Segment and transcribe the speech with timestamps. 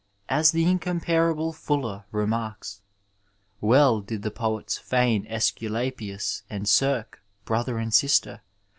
[0.29, 2.81] As the incomparable Fuller remarks:
[3.19, 8.41] '* Well did the poets feign Aesculapius and Circe brother and sister